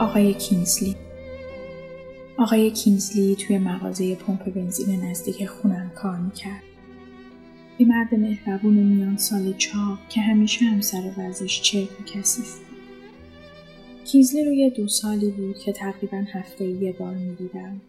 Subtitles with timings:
[0.00, 0.96] آقای کینزلی
[2.36, 6.62] آقای کینزلی توی مغازه پمپ بنزین نزدیک خونم کار می‌کرد.
[7.78, 12.78] یه مرد مهربون میان سال چاق که همیشه هم سر ورزش چرک و کثیف بود.
[14.04, 17.80] کینزلی روی دو سالی بود که تقریبا هفته یه بار می‌دیدم.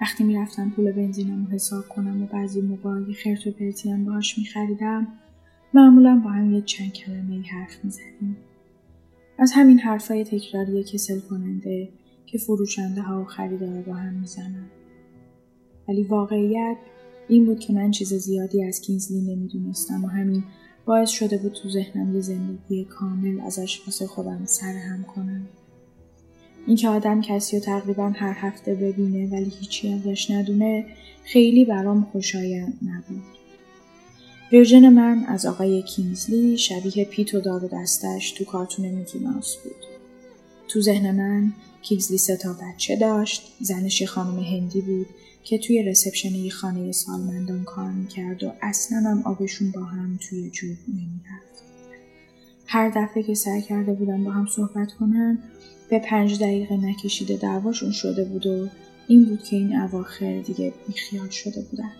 [0.00, 4.38] وقتی می‌رفتم پول بنزینم رو حساب کنم و بعضی موقع خرت و پرتی هم باهاش
[4.38, 5.06] میخریدم
[5.74, 8.36] معمولا با هم یه چند کلمه ای حرف می‌زدیم.
[9.42, 11.88] از همین حرفای تکراری کسل کننده
[12.26, 14.66] که فروشنده ها و خریدار با هم می‌زنن.
[15.88, 16.76] ولی واقعیت
[17.28, 20.44] این بود که من چیز زیادی از کینزلی نمی‌دونستم و همین
[20.86, 25.46] باعث شده بود تو ذهنم یه زندگی کامل ازش واسه خودم سرهم کنم.
[26.66, 30.86] اینکه آدم کسی رو تقریبا هر هفته ببینه ولی هیچی ازش ندونه
[31.24, 33.41] خیلی برام خوشایند نبود.
[34.52, 39.84] ورژن من از آقای کینزلی شبیه پیت و دار دستش تو کارتون میکی ماوس بود.
[40.68, 41.52] تو ذهن من
[41.82, 45.06] کینزلی سه تا بچه داشت، زنش خانم هندی بود
[45.44, 50.50] که توی رسپشن یه خانه سالمندان کار می‌کرد و اصلا هم آبشون با هم توی
[50.50, 51.62] جوب نمی‌رفت.
[52.66, 55.38] هر دفعه که سعی کرده بودم با هم صحبت کنن
[55.90, 58.68] به پنج دقیقه نکشیده دعواشون شده بود و
[59.08, 61.92] این بود که این اواخر دیگه بیخیال شده بودن.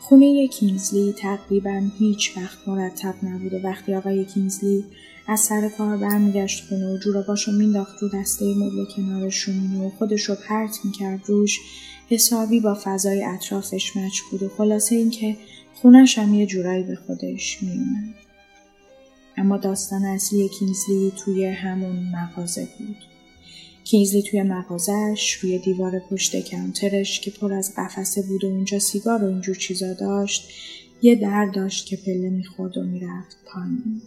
[0.00, 4.84] خونه کینزلی تقریبا هیچ وقت مرتب نبود و وقتی آقای کینزلی
[5.26, 10.22] از سر کار برمیگشت خونه و جوراباشو مینداخت رو دسته مبل کنار شومینه و خودش
[10.22, 11.60] رو پرت می‌کرد روش
[12.08, 14.42] حسابی با فضای اطرافش مچ بود.
[14.42, 15.36] و خلاصه اینکه
[15.74, 18.14] خونش هم یه جورایی به خودش میومد
[19.36, 22.96] اما داستان اصلی کینزلی توی همون مغازه بود.
[23.90, 29.24] کینزلی توی مغازش روی دیوار پشت کانترش که پر از قفسه بود و اونجا سیگار
[29.24, 30.48] و اینجور چیزا داشت
[31.02, 34.02] یه در داشت که پله می‌خورد و می‌رفت پایین.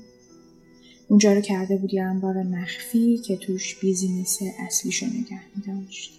[1.07, 6.11] اونجا رو کرده بود یه انبار مخفی که توش business اصلیشو نگه میداشت.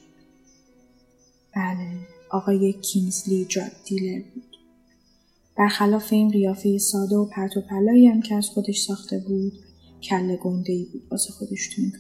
[1.57, 1.89] بله
[2.31, 4.57] آقای کینزلی drug dealer بود.
[5.57, 9.53] برخلاف این قیافه ساده و پرت و پلایی هم که از خودش ساخته بود
[10.03, 11.93] کله گنده ای بود واسه خودش تو این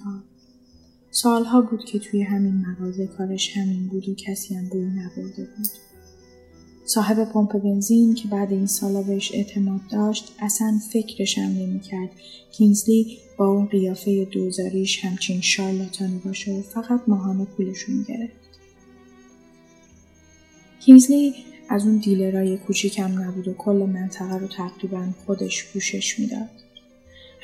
[1.15, 5.69] سالها بود که توی همین مغازه کارش همین بود و کسی هم بوی نبرده بود.
[6.85, 12.11] صاحب پمپ بنزین که بعد این سالا بهش اعتماد داشت اصلا فکرش هم نمی‌کرد
[12.53, 18.61] کینزلی با اون قیافه دوزاریش همچین شارلاتانی باشه و فقط ماهانه پولشون می‌گرفت.
[20.81, 21.35] کینزلی
[21.69, 26.62] از اون دیلرای کوچیکم نبود و کل منطقه رو تقریبا خودش پوشش می‌داد.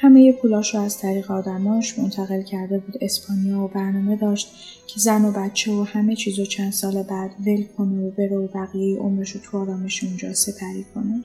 [0.00, 4.48] همه پولاش رو از طریق آدماش منتقل کرده بود اسپانیا و برنامه داشت
[4.86, 8.46] که زن و بچه و همه چیز چند سال بعد ول کنه و بره و
[8.46, 11.24] بقیه عمرش رو تو آرامش اونجا سپری کنه.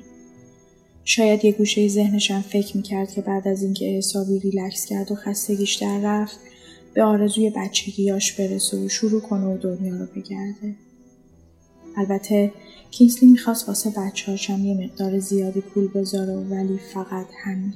[1.04, 5.76] شاید یه گوشه ذهنشم فکر می‌کرد که بعد از اینکه حسابی ریلکس کرد و خستگیش
[5.76, 6.40] در رفت
[6.94, 10.76] به آرزوی بچگیاش برسه و شروع کنه و دنیا رو بگرده.
[11.98, 12.52] البته
[12.92, 17.74] کینسلی می‌خواست واسه بچه هاشم یه مقدار زیادی پول بذاره ولی فقط همین.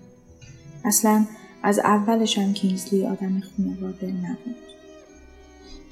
[0.85, 1.25] اصلا
[1.63, 4.55] از اولش هم کینزلی آدم خانواده نبود.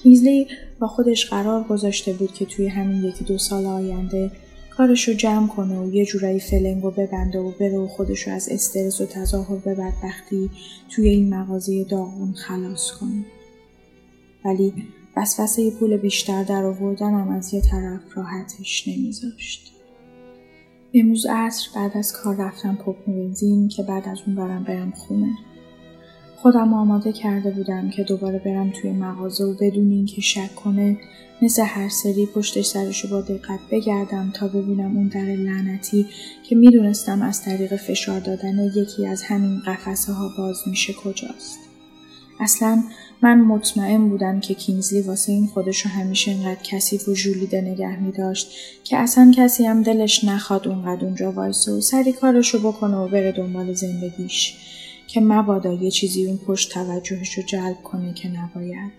[0.03, 0.47] کینزلی
[0.79, 4.31] با خودش قرار گذاشته بود که توی همین یکی دو سال آینده
[4.69, 8.33] کارش رو جمع کنه و یه جورایی فلنگ رو ببنده و بره و خودش رو
[8.33, 10.49] از استرس و تظاهر به بدبختی
[10.89, 13.25] توی این مغازه داغون خلاص کنه.
[14.45, 14.73] ولی
[15.17, 19.74] وسوسه پول بیشتر در آوردن هم از یه طرف راحتش نمیذاشت.
[20.97, 25.37] امروز عصر بعد از کار رفتم پمپ بنزین که بعد از اون برم برم خونه.
[26.35, 30.97] خودم آماده کرده بودم که دوباره برم توی مغازه و بدون اینکه شک کنه
[31.41, 36.05] مثل هر سری پشتش سرشو با دقت بگردم تا ببینم اون در لعنتی
[36.43, 41.74] که می‌دونستم از طریق فشار دادن یکی از همین قفسه ها باز میشه کجاست.
[42.39, 42.83] اصلا
[43.21, 47.99] من مطمئن بودم که کینزلی واسه این خودش رو همیشه اینقدر کثیف و ژولیده نگه
[47.99, 48.51] می داشت
[48.83, 53.07] که اصلا کسی هم دلش نخواد اونقدر اونجا وایسه و سری کارش رو بکنه و
[53.07, 54.55] بره دنبال زندگیش
[55.07, 58.91] که مبادا یه چیزی اون پشت توجهش رو جلب کنه که نباید.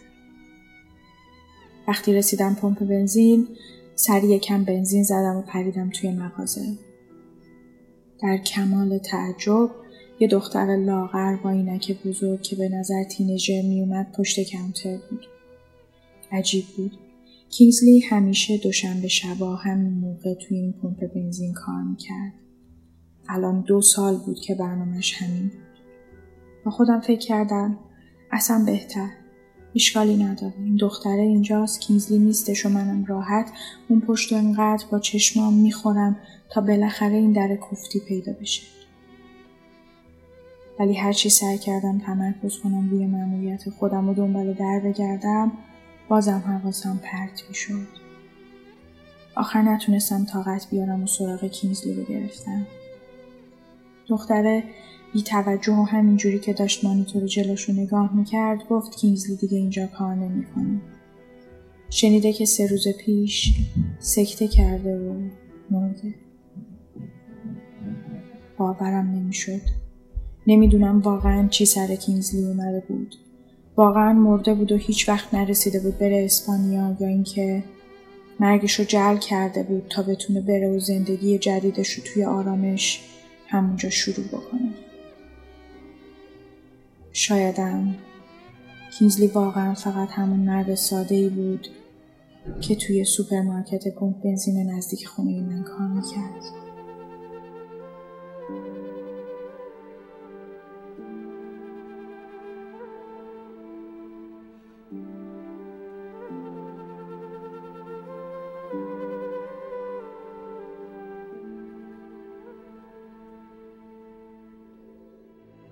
[1.89, 3.49] وقتی رسیدم پمپ بنزین
[3.95, 6.79] سری یکم بنزین زدم و پریدم توی مغازه.
[8.23, 9.71] در کمال تعجب
[10.21, 15.27] یه دختر لاغر با اینک بزرگ که به نظر تینیجر میومد پشت کمتر بود.
[16.33, 16.99] عجیب بود.
[17.51, 22.33] کینگزلی همیشه دوشنبه شبا همین موقع توی این پمپ بنزین کار می‌کرد.
[23.29, 25.61] الان دو سال بود که برنامهش همین بود.
[26.65, 27.79] با خودم فکر کردم
[28.33, 29.09] اصلا بهتر.
[29.75, 30.55] اشکالی نداره.
[30.65, 33.51] این دختره اینجاست کینزلی نیستش و منم راحت
[33.89, 36.17] اون پشت انقدر با چشمام می‌خورم
[36.51, 38.76] تا بالاخره این در کفتی پیدا بشه.
[40.79, 45.53] ولی هرچی سعی کردم تمرکز کنم روی مأموریت خودم و دنبال در بگردم
[46.09, 47.87] بازم حواسم پرت می‌شد.
[49.35, 52.67] آخر نتونستم طاقت بیارم و سراغ کینزلی رو گرفتم.
[54.09, 54.65] دختره
[55.13, 59.87] بی توجه و همینجوری که داشت مانیتور جلوش رو نگاه می‌کرد گفت کینزلی دیگه اینجا
[59.87, 60.81] کار نمی‌کنه.
[61.91, 63.55] شنیده که سه روز پیش
[63.99, 65.29] سکته کرده و
[65.71, 66.15] مرده.
[68.59, 69.86] باورم نمی‌شد.
[70.47, 73.15] نمی‌دونم واقعا چی سر کینزلی اومده بود.
[73.77, 77.65] واقعا مرده بود و هیچ وقت نرسیده بود بره اسپانیا یا اینکه
[78.41, 83.01] مرگش رو جعل کرده بود تا بتونه بره و زندگی جدیدش رو توی آرامش
[83.49, 84.75] همونجا شروع بکنه.
[87.13, 87.95] شایدم
[88.99, 91.69] کینزلی واقعا فقط همون مرد ساده ای بود
[92.61, 96.66] که توی سوپرمارکت پمپ بنزین نزدیک خونه من کار می‌کرد.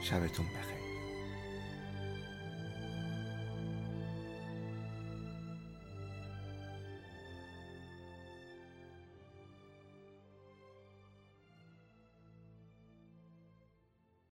[0.00, 0.79] شبتون بخیر.